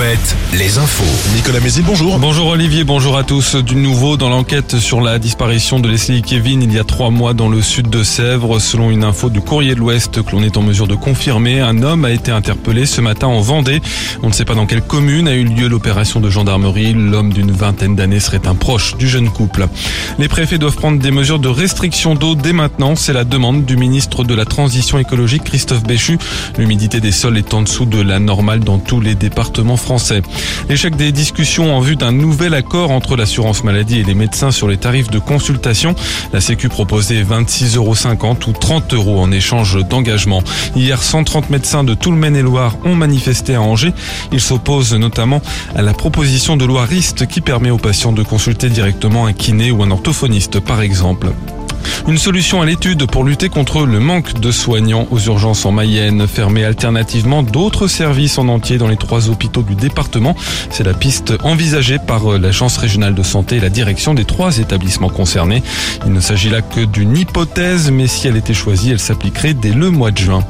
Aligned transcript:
Alouette, 0.00 0.36
les 0.54 0.78
infos. 0.78 1.04
Nicolas 1.34 1.60
Mézil, 1.60 1.84
bonjour. 1.84 2.18
Bonjour 2.18 2.46
Olivier, 2.46 2.84
bonjour 2.84 3.18
à 3.18 3.22
tous. 3.22 3.56
Du 3.56 3.76
nouveau 3.76 4.16
dans 4.16 4.30
l'enquête 4.30 4.78
sur 4.78 5.02
la 5.02 5.18
disparition 5.18 5.78
de 5.78 5.88
Leslie 5.88 6.22
Kevin 6.22 6.62
il 6.62 6.72
y 6.72 6.78
a 6.78 6.84
trois 6.84 7.10
mois 7.10 7.34
dans 7.34 7.50
le 7.50 7.60
sud 7.60 7.90
de 7.90 8.02
Sèvres. 8.02 8.60
Selon 8.60 8.90
une 8.90 9.04
info 9.04 9.28
du 9.28 9.42
courrier 9.42 9.74
de 9.74 9.80
l'Ouest 9.80 10.22
que 10.22 10.30
l'on 10.32 10.42
est 10.42 10.56
en 10.56 10.62
mesure 10.62 10.86
de 10.86 10.94
confirmer, 10.94 11.60
un 11.60 11.82
homme 11.82 12.06
a 12.06 12.12
été 12.12 12.32
interpellé 12.32 12.86
ce 12.86 13.02
matin 13.02 13.26
en 13.26 13.42
Vendée. 13.42 13.82
On 14.22 14.28
ne 14.28 14.32
sait 14.32 14.46
pas 14.46 14.54
dans 14.54 14.64
quelle 14.64 14.80
commune 14.80 15.28
a 15.28 15.34
eu 15.34 15.44
lieu 15.44 15.68
l'opération 15.68 16.18
de 16.18 16.30
gendarmerie. 16.30 16.94
L'homme 16.94 17.34
d'une 17.34 17.50
vingtaine 17.50 17.94
d'années 17.94 18.20
serait 18.20 18.46
un 18.46 18.54
proche 18.54 18.96
du 18.96 19.06
jeune 19.06 19.28
couple. 19.28 19.68
Les 20.18 20.28
préfets 20.28 20.56
doivent 20.56 20.76
prendre 20.76 20.98
des 20.98 21.10
mesures 21.10 21.40
de 21.40 21.48
restriction 21.48 22.14
d'eau 22.14 22.36
dès 22.36 22.54
maintenant. 22.54 22.96
C'est 22.96 23.12
la 23.12 23.24
demande 23.24 23.66
du 23.66 23.76
ministre 23.76 24.24
de 24.24 24.34
la 24.34 24.46
Transition 24.46 24.98
écologique, 24.98 25.44
Christophe 25.44 25.82
Béchu. 25.82 26.16
L'humidité 26.56 27.00
des 27.00 27.12
sols 27.12 27.36
est 27.36 27.52
en 27.52 27.60
dessous 27.60 27.84
de 27.84 28.00
la 28.00 28.18
normale 28.18 28.60
dans 28.60 28.78
tous 28.78 29.02
les 29.02 29.14
départements 29.14 29.76
français. 29.76 29.89
L'échec 30.68 30.94
des 30.94 31.10
discussions 31.10 31.76
en 31.76 31.80
vue 31.80 31.96
d'un 31.96 32.12
nouvel 32.12 32.54
accord 32.54 32.92
entre 32.92 33.16
l'assurance 33.16 33.64
maladie 33.64 33.98
et 33.98 34.04
les 34.04 34.14
médecins 34.14 34.52
sur 34.52 34.68
les 34.68 34.76
tarifs 34.76 35.10
de 35.10 35.18
consultation. 35.18 35.96
La 36.32 36.40
Sécu 36.40 36.68
proposait 36.68 37.24
26,50 37.24 37.76
euros 37.76 37.96
ou 38.46 38.52
30 38.52 38.94
euros 38.94 39.20
en 39.20 39.32
échange 39.32 39.84
d'engagement. 39.88 40.44
Hier, 40.76 41.02
130 41.02 41.50
médecins 41.50 41.82
de 41.82 41.94
tout 41.94 42.12
le 42.12 42.16
Maine-et-Loire 42.16 42.76
ont 42.84 42.94
manifesté 42.94 43.56
à 43.56 43.62
Angers. 43.62 43.92
Ils 44.30 44.40
s'opposent 44.40 44.94
notamment 44.94 45.42
à 45.74 45.82
la 45.82 45.92
proposition 45.92 46.56
de 46.56 46.64
loi 46.64 46.84
RIST 46.84 47.26
qui 47.26 47.40
permet 47.40 47.70
aux 47.70 47.78
patients 47.78 48.12
de 48.12 48.22
consulter 48.22 48.68
directement 48.68 49.26
un 49.26 49.32
kiné 49.32 49.72
ou 49.72 49.82
un 49.82 49.90
orthophoniste 49.90 50.60
par 50.60 50.82
exemple. 50.82 51.32
Une 52.08 52.18
solution 52.18 52.62
à 52.62 52.66
l'étude 52.66 53.06
pour 53.06 53.24
lutter 53.24 53.48
contre 53.48 53.84
le 53.86 54.00
manque 54.00 54.40
de 54.40 54.50
soignants 54.50 55.06
aux 55.10 55.18
urgences 55.18 55.64
en 55.66 55.72
Mayenne. 55.72 56.26
Fermer 56.26 56.64
alternativement 56.64 57.42
d'autres 57.42 57.88
services 57.88 58.38
en 58.38 58.48
entier 58.48 58.78
dans 58.78 58.88
les 58.88 58.96
trois 58.96 59.28
hôpitaux 59.28 59.62
du 59.62 59.74
département. 59.74 60.34
C'est 60.70 60.84
la 60.84 60.94
piste 60.94 61.34
envisagée 61.42 61.98
par 61.98 62.38
l'Agence 62.38 62.76
régionale 62.76 63.14
de 63.14 63.22
santé 63.22 63.56
et 63.56 63.60
la 63.60 63.68
direction 63.68 64.14
des 64.14 64.24
trois 64.24 64.58
établissements 64.58 65.08
concernés. 65.08 65.62
Il 66.06 66.12
ne 66.12 66.20
s'agit 66.20 66.50
là 66.50 66.62
que 66.62 66.80
d'une 66.80 67.16
hypothèse, 67.16 67.90
mais 67.90 68.06
si 68.06 68.28
elle 68.28 68.36
était 68.36 68.54
choisie, 68.54 68.90
elle 68.90 69.00
s'appliquerait 69.00 69.54
dès 69.54 69.72
le 69.72 69.90
mois 69.90 70.10
de 70.10 70.18
juin. 70.18 70.44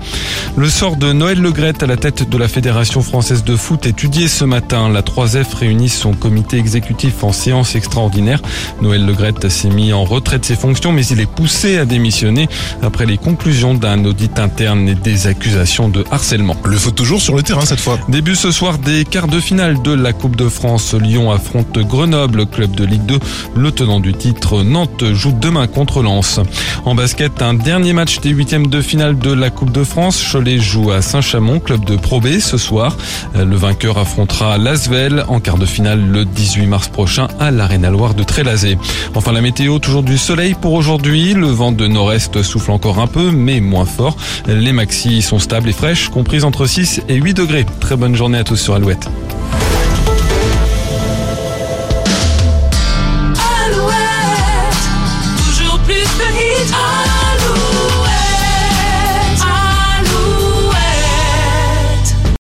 Le 0.56 0.68
sort 0.68 0.96
de 0.96 1.12
Noël 1.12 1.40
Legrette 1.40 1.82
à 1.82 1.86
la 1.86 1.96
tête 1.96 2.28
de 2.28 2.38
la 2.38 2.48
Fédération 2.48 3.02
française 3.02 3.44
de 3.44 3.56
foot 3.56 3.86
étudié 3.86 4.28
ce 4.28 4.44
matin. 4.44 4.88
La 4.88 5.02
3F 5.02 5.54
réunit 5.54 5.88
son 5.88 6.12
comité 6.12 6.58
exécutif 6.58 7.22
en 7.22 7.32
séance 7.32 7.74
extraordinaire. 7.74 8.40
Noël 8.82 9.04
Legrette 9.04 9.48
s'est 9.48 9.68
mis 9.68 9.92
en 9.92 10.04
retrait 10.04 10.38
de 10.38 10.44
ses 10.44 10.56
fonctions, 10.56 10.92
mais 10.92 11.06
il 11.06 11.19
est 11.20 11.30
poussé 11.30 11.78
à 11.78 11.84
démissionner 11.84 12.48
après 12.82 13.06
les 13.06 13.18
conclusions 13.18 13.74
d'un 13.74 14.04
audit 14.04 14.38
interne 14.38 14.88
et 14.88 14.94
des 14.94 15.26
accusations 15.26 15.88
de 15.88 16.04
harcèlement. 16.10 16.56
Le 16.64 16.76
foot 16.76 16.94
toujours 16.94 17.20
sur 17.20 17.36
le 17.36 17.42
terrain 17.42 17.64
cette 17.64 17.80
fois. 17.80 17.98
Début 18.08 18.36
ce 18.36 18.50
soir 18.50 18.78
des 18.78 19.04
quarts 19.04 19.28
de 19.28 19.40
finale 19.40 19.82
de 19.82 19.92
la 19.92 20.12
Coupe 20.12 20.36
de 20.36 20.48
France. 20.48 20.94
Lyon 20.94 21.30
affronte 21.30 21.78
Grenoble, 21.78 22.46
club 22.46 22.74
de 22.74 22.84
Ligue 22.84 23.06
2. 23.06 23.18
Le 23.56 23.72
tenant 23.72 24.00
du 24.00 24.14
titre, 24.14 24.62
Nantes, 24.62 25.04
joue 25.12 25.32
demain 25.32 25.66
contre 25.66 26.02
Lens. 26.02 26.40
En 26.84 26.94
basket, 26.94 27.42
un 27.42 27.54
dernier 27.54 27.92
match 27.92 28.20
des 28.20 28.30
huitièmes 28.30 28.66
de 28.66 28.80
finale 28.80 29.18
de 29.18 29.32
la 29.32 29.50
Coupe 29.50 29.72
de 29.72 29.84
France. 29.84 30.22
Cholet 30.32 30.58
joue 30.58 30.90
à 30.90 31.02
Saint-Chamond, 31.02 31.60
club 31.60 31.84
de 31.84 31.96
Pro 31.96 32.20
B 32.20 32.38
ce 32.40 32.56
soir. 32.56 32.96
Le 33.34 33.56
vainqueur 33.56 33.98
affrontera 33.98 34.58
Lasvel 34.58 35.24
en 35.28 35.40
quart 35.40 35.58
de 35.58 35.66
finale 35.66 36.00
le 36.10 36.24
18 36.24 36.66
mars 36.66 36.88
prochain 36.88 37.28
à 37.38 37.50
l'Arena 37.50 37.90
Loire 37.90 38.14
de 38.14 38.22
Trélazé. 38.22 38.78
Enfin 39.14 39.32
la 39.32 39.40
météo, 39.40 39.78
toujours 39.78 40.02
du 40.02 40.18
soleil 40.18 40.54
pour 40.60 40.72
Le 41.10 41.46
vent 41.46 41.72
de 41.72 41.88
nord-est 41.88 42.40
souffle 42.42 42.70
encore 42.70 43.00
un 43.00 43.08
peu, 43.08 43.32
mais 43.32 43.60
moins 43.60 43.84
fort. 43.84 44.16
Les 44.46 44.72
maxis 44.72 45.22
sont 45.22 45.40
stables 45.40 45.68
et 45.68 45.72
fraîches, 45.72 46.08
comprises 46.08 46.44
entre 46.44 46.66
6 46.66 47.02
et 47.08 47.16
8 47.16 47.34
degrés. 47.34 47.66
Très 47.80 47.96
bonne 47.96 48.14
journée 48.14 48.38
à 48.38 48.44
tous 48.44 48.56
sur 48.56 48.74
Alouette. 48.74 49.10